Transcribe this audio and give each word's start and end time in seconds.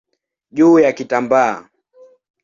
juu 0.51 0.79
ya 0.79 0.91
kitambaa. 0.97 1.69